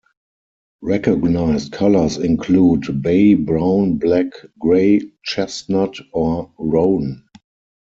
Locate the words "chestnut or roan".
5.23-7.23